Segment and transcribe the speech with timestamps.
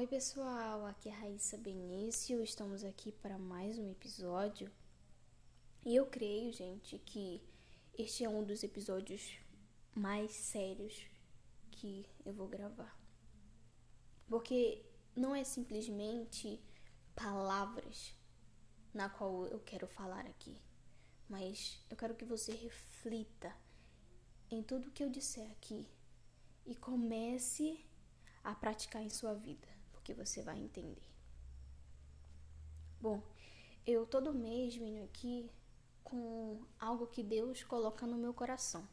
[0.00, 4.72] Oi pessoal, aqui é a Raíssa Benício, estamos aqui para mais um episódio.
[5.84, 7.42] E eu creio, gente, que
[7.98, 9.38] este é um dos episódios
[9.94, 11.04] mais sérios
[11.70, 12.98] que eu vou gravar.
[14.26, 14.82] Porque
[15.14, 16.58] não é simplesmente
[17.14, 18.14] palavras
[18.94, 20.58] na qual eu quero falar aqui,
[21.28, 23.54] mas eu quero que você reflita
[24.50, 25.86] em tudo que eu disser aqui
[26.64, 27.84] e comece
[28.42, 29.68] a praticar em sua vida,
[30.10, 31.02] porque você vai entender.
[33.00, 33.22] Bom,
[33.86, 35.48] eu todo mês venho aqui
[36.02, 38.88] com algo que Deus coloca no meu coração.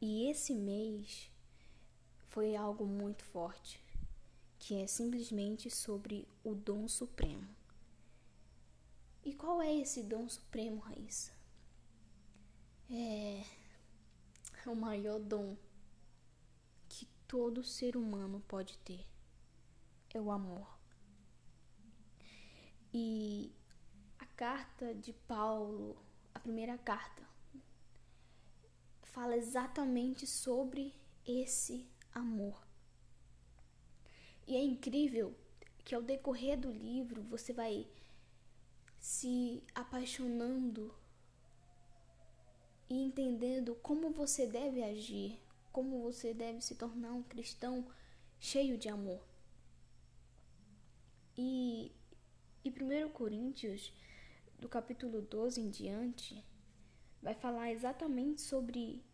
[0.00, 1.30] E esse mês
[2.28, 3.82] foi algo muito forte,
[4.58, 7.48] que é simplesmente sobre o dom supremo.
[9.24, 11.32] E qual é esse dom supremo, Raíssa?
[12.88, 13.42] É
[14.66, 15.56] o maior dom
[16.88, 19.04] que todo ser humano pode ter.
[20.16, 20.66] É o amor.
[22.90, 23.52] E
[24.18, 25.94] a carta de Paulo,
[26.32, 27.22] a primeira carta,
[29.02, 30.94] fala exatamente sobre
[31.26, 32.66] esse amor.
[34.46, 35.36] E é incrível
[35.84, 37.86] que ao decorrer do livro você vai
[38.98, 40.94] se apaixonando
[42.88, 45.38] e entendendo como você deve agir,
[45.70, 47.86] como você deve se tornar um cristão
[48.40, 49.35] cheio de amor.
[51.36, 51.92] E,
[52.64, 53.92] e 1 Coríntios,
[54.58, 56.44] do capítulo 12 em diante,
[57.22, 59.04] vai falar exatamente sobre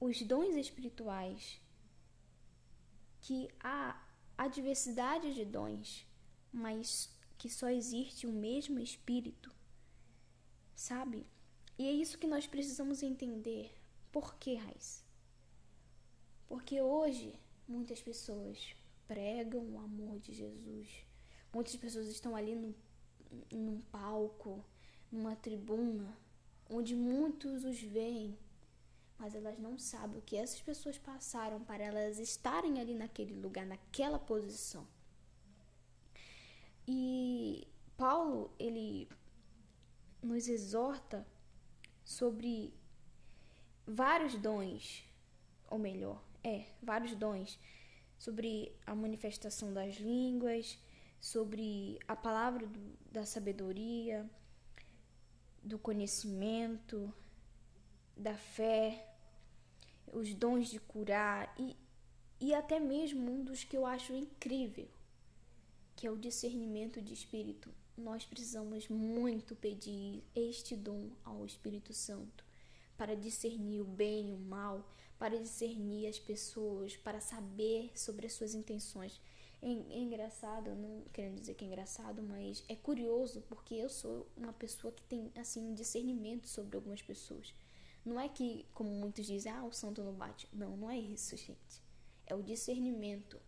[0.00, 1.60] os dons espirituais,
[3.20, 4.02] que há
[4.36, 6.06] a diversidade de dons,
[6.52, 9.52] mas que só existe o mesmo Espírito,
[10.74, 11.26] sabe?
[11.78, 13.74] E é isso que nós precisamos entender.
[14.10, 15.04] Por que, Raiz?
[16.46, 18.74] Porque hoje muitas pessoas
[19.06, 21.05] pregam o amor de Jesus.
[21.52, 22.74] Muitas pessoas estão ali no,
[23.52, 24.64] num palco,
[25.10, 26.16] numa tribuna,
[26.68, 28.36] onde muitos os veem,
[29.18, 33.64] mas elas não sabem o que essas pessoas passaram para elas estarem ali naquele lugar,
[33.64, 34.86] naquela posição.
[36.86, 39.08] E Paulo, ele
[40.22, 41.26] nos exorta
[42.04, 42.72] sobre
[43.86, 45.04] vários dons,
[45.68, 47.58] ou melhor, é, vários dons,
[48.18, 50.78] sobre a manifestação das línguas,
[51.20, 54.28] sobre a palavra do, da sabedoria,
[55.62, 57.12] do conhecimento,
[58.16, 59.14] da fé,
[60.12, 61.76] os dons de curar e,
[62.40, 64.88] e até mesmo um dos que eu acho incrível,
[65.94, 72.44] que é o discernimento de espírito nós precisamos muito pedir este dom ao Espírito Santo
[72.96, 74.86] para discernir o bem e o mal,
[75.18, 79.20] para discernir as pessoas, para saber sobre as suas intenções.
[79.66, 84.24] É, é engraçado, não querendo dizer que é engraçado, mas é curioso porque eu sou
[84.36, 87.52] uma pessoa que tem assim um discernimento sobre algumas pessoas.
[88.04, 90.46] Não é que, como muitos dizem, ah, o santo não bate.
[90.52, 91.82] Não, não é isso, gente.
[92.24, 93.40] É o discernimento.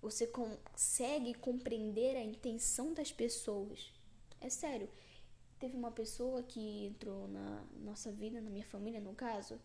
[0.00, 3.92] Você consegue compreender a intenção das pessoas.
[4.40, 4.88] É sério.
[5.60, 9.60] Teve uma pessoa que entrou na nossa vida, na minha família, no caso,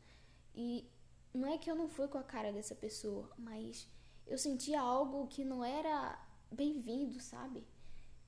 [0.54, 0.88] e
[1.34, 3.88] não é que eu não fui com a cara dessa pessoa, mas
[4.28, 6.20] eu sentia algo que não era
[6.52, 7.64] bem-vindo, sabe?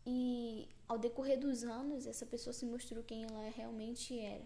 [0.05, 4.45] E ao decorrer dos anos, essa pessoa se mostrou quem ela realmente era.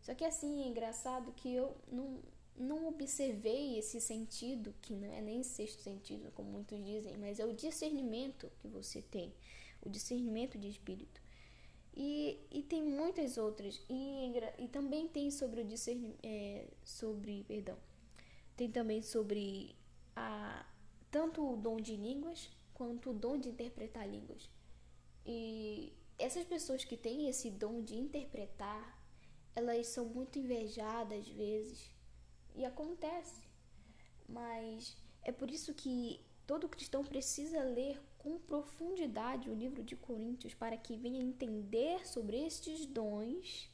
[0.00, 2.20] Só que assim, é engraçado que eu não,
[2.56, 7.46] não observei esse sentido, que não é nem sexto sentido, como muitos dizem, mas é
[7.46, 9.32] o discernimento que você tem,
[9.80, 11.20] o discernimento de espírito.
[11.94, 17.76] E, e tem muitas outras, e, e também tem sobre o discernimento, é, sobre, perdão,
[18.56, 19.74] tem também sobre
[20.16, 20.64] a,
[21.12, 24.50] tanto o dom de línguas quanto o dom de interpretar línguas.
[25.24, 28.98] E essas pessoas que têm esse dom de interpretar,
[29.54, 31.90] elas são muito invejadas às vezes
[32.56, 33.42] e acontece.
[34.28, 40.54] Mas é por isso que todo cristão precisa ler com profundidade o livro de Coríntios
[40.54, 43.70] para que venha entender sobre estes dons,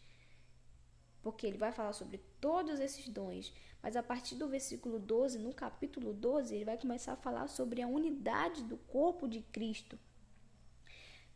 [1.29, 3.53] porque ele vai falar sobre todos esses dons,
[3.83, 7.83] mas a partir do versículo 12, no capítulo 12, ele vai começar a falar sobre
[7.83, 9.99] a unidade do corpo de Cristo.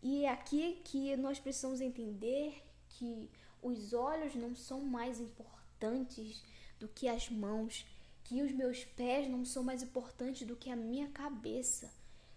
[0.02, 3.30] E é aqui que nós precisamos entender que
[3.60, 6.42] os olhos não são mais importantes
[6.80, 7.86] do que as mãos,
[8.24, 11.92] que os meus pés não são mais importantes do que a minha cabeça.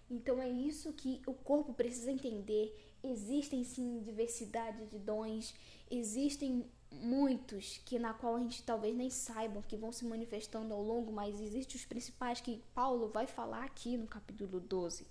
[0.09, 2.73] Então é isso que o corpo precisa entender.
[3.03, 5.53] existem sim diversidade de dons,
[5.91, 10.81] existem muitos que na qual a gente talvez nem saiba que vão se manifestando ao
[10.81, 15.05] longo, mas existem os principais que Paulo vai falar aqui no capítulo 12.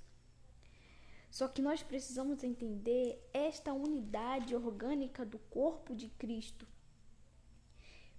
[1.30, 6.66] Só que nós precisamos entender esta unidade orgânica do corpo de Cristo.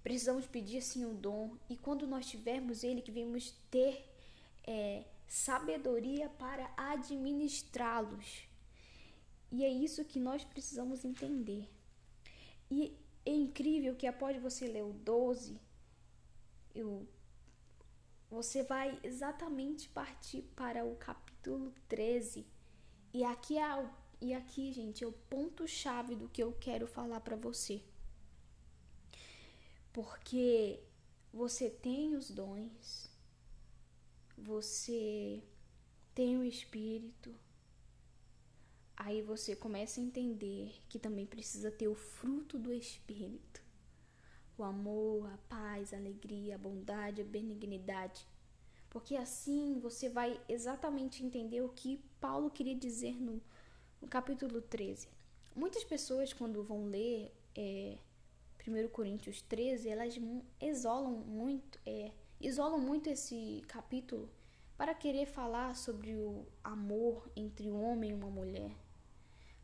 [0.02, 4.06] Precisamos pedir sim o dom, e quando nós tivermos ele, que vemos ter
[4.66, 8.48] é, sabedoria para administrá-los.
[9.50, 11.68] E é isso que nós precisamos entender.
[12.70, 15.60] E é incrível que após você ler o 12,
[16.74, 17.08] eu,
[18.30, 22.46] você vai exatamente partir para o capítulo 13.
[23.12, 23.90] E aqui, é,
[24.20, 27.82] e aqui gente, é o ponto-chave do que eu quero falar para você.
[29.92, 30.80] Porque
[31.32, 33.10] você tem os dons,
[34.36, 35.42] você
[36.14, 37.34] tem o Espírito,
[38.96, 43.62] Aí você começa a entender que também precisa ter o fruto do Espírito:
[44.56, 48.26] o amor, a paz, a alegria, a bondade, a benignidade.
[48.88, 53.42] Porque assim você vai exatamente entender o que Paulo queria dizer no,
[54.00, 55.08] no capítulo 13.
[55.54, 57.98] Muitas pessoas, quando vão ler é,
[58.66, 60.18] 1 Coríntios 13, elas
[60.60, 62.10] isolam muito, é,
[62.40, 64.30] isolam muito esse capítulo
[64.76, 68.76] para querer falar sobre o amor entre um homem e uma mulher.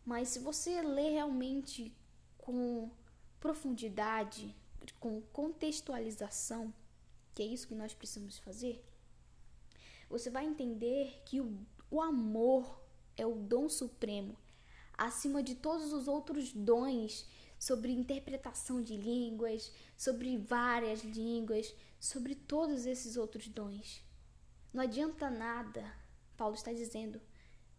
[0.04, 1.94] Mas se você ler realmente
[2.38, 2.90] com
[3.38, 4.54] profundidade,
[4.98, 6.72] com contextualização,
[7.34, 8.84] que é isso que nós precisamos fazer,
[10.08, 11.58] você vai entender que o,
[11.90, 12.82] o amor
[13.16, 14.36] é o dom supremo,
[14.96, 17.26] acima de todos os outros dons
[17.62, 24.04] sobre interpretação de línguas, sobre várias línguas, sobre todos esses outros dons.
[24.74, 25.84] Não adianta nada,
[26.36, 27.20] Paulo está dizendo,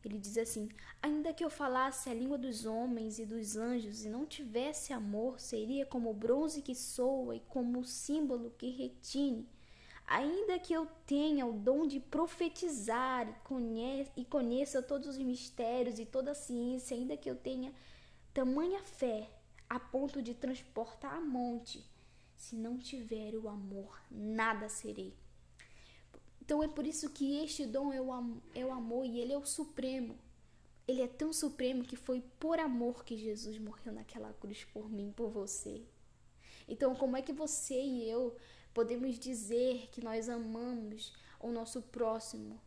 [0.02, 0.70] ele diz assim:
[1.02, 5.38] Ainda que eu falasse a língua dos homens e dos anjos e não tivesse amor,
[5.38, 9.50] seria como o bronze que soa e como o símbolo que retine.
[10.08, 16.00] Ainda que eu tenha o dom de profetizar e, conheça, e conheça todos os mistérios
[16.00, 17.74] e toda a ciência, ainda que eu tenha
[18.34, 19.30] tamanha fé
[19.74, 21.84] a ponto de transportar a monte,
[22.38, 25.16] se não tiver o amor, nada serei.
[26.40, 29.38] Então é por isso que este dom é o, é o amor e ele é
[29.38, 30.16] o supremo.
[30.88, 35.12] Ele é tão supremo que foi por amor que Jesus morreu naquela cruz por mim,
[35.12, 35.82] por você.
[36.68, 38.38] Então, como é que você e eu
[38.76, 42.62] podemos dizer que nós amamos o nosso próximo?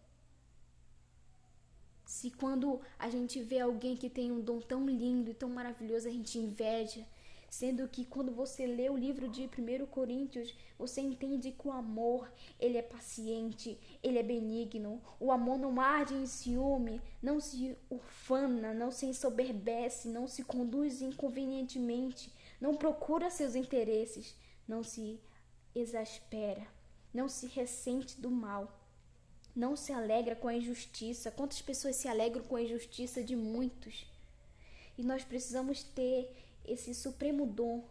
[2.07, 6.09] Se quando a gente vê alguém que tem um dom tão lindo e tão maravilhoso,
[6.09, 7.05] a gente inveja,
[7.49, 12.31] Sendo que quando você lê o livro de 1 Coríntios, você entende que o amor,
[12.59, 15.01] ele é paciente, ele é benigno.
[15.19, 21.01] O amor não arde em ciúme, não se ufana, não se ensoberbece, não se conduz
[21.01, 24.37] inconvenientemente, não procura seus interesses,
[24.67, 25.21] não se
[25.75, 26.67] exaspera,
[27.15, 28.76] não se ressente do mal
[29.57, 31.31] não se alegra com a injustiça.
[31.31, 34.07] Quantas pessoas se alegram com a injustiça de muitos?
[34.99, 36.31] E nós precisamos ter
[36.65, 37.83] esse supremo dom,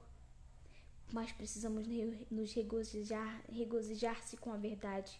[1.12, 1.88] mas precisamos
[2.30, 5.20] nos regozijar, regozijar-se com a verdade.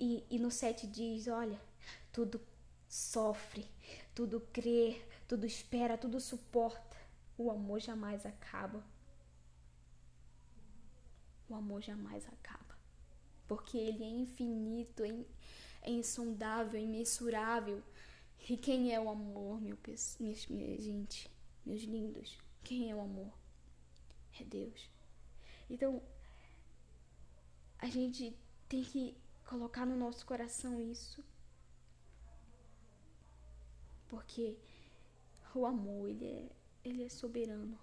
[0.00, 1.60] E, e no 7 diz: olha,
[2.12, 2.40] tudo
[2.88, 3.64] sofre,
[4.14, 6.96] tudo crê, tudo espera, tudo suporta.
[7.36, 8.82] O amor jamais acaba.
[11.48, 12.76] O amor jamais acaba.
[13.46, 15.14] Porque ele é infinito, é,
[15.90, 17.82] insondável, imensurável.
[18.48, 19.76] E quem é o amor, meu,
[20.18, 21.30] minha, minha gente,
[21.64, 22.38] meus lindos?
[22.62, 23.32] Quem é o amor?
[24.40, 24.88] É Deus.
[25.68, 26.02] Então,
[27.78, 28.36] a gente
[28.68, 31.24] tem que colocar no nosso coração isso.
[34.08, 34.56] Porque
[35.54, 36.52] o amor, ele é,
[36.84, 37.78] ele é soberano.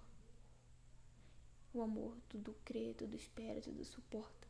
[1.72, 4.45] O amor tudo crê, tudo espera, tudo suporta.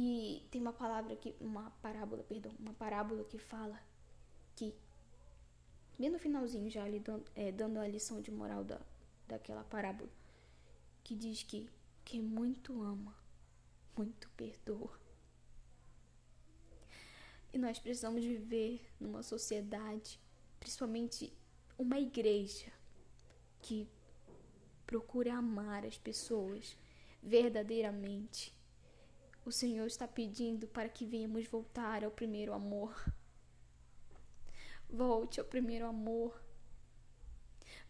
[0.00, 3.76] E tem uma palavra que, uma parábola, perdão, uma parábola que fala
[4.54, 4.72] que
[5.98, 8.80] bem no finalzinho já ali dando, é, dando a lição de moral da,
[9.26, 10.08] daquela parábola,
[11.02, 11.68] que diz que
[12.04, 13.12] quem muito ama,
[13.96, 14.96] muito perdoa.
[17.52, 20.20] E nós precisamos viver numa sociedade,
[20.60, 21.36] principalmente
[21.76, 22.72] uma igreja,
[23.60, 23.88] que
[24.86, 26.76] procura amar as pessoas
[27.20, 28.56] verdadeiramente.
[29.48, 33.10] O Senhor está pedindo para que venhamos voltar ao primeiro amor.
[34.90, 36.38] Volte ao primeiro amor.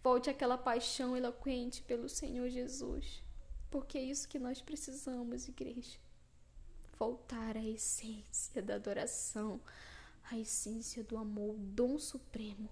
[0.00, 3.24] Volte àquela paixão eloquente pelo Senhor Jesus.
[3.72, 5.98] Porque é isso que nós precisamos, igreja.
[6.96, 9.60] Voltar à essência da adoração,
[10.30, 12.70] à essência do amor, o dom supremo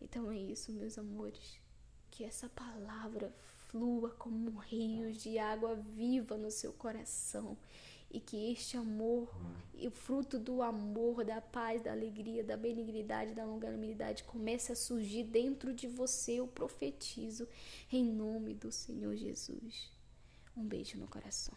[0.00, 1.60] Então é isso, meus amores.
[2.10, 3.30] Que essa palavra
[3.72, 7.56] flua como rios de água viva no seu coração
[8.10, 9.34] e que este amor
[9.74, 14.76] e o fruto do amor, da paz, da alegria, da benignidade, da longanimidade comece a
[14.76, 16.32] surgir dentro de você.
[16.32, 17.48] Eu profetizo
[17.90, 19.90] em nome do Senhor Jesus.
[20.54, 21.54] Um beijo no coração.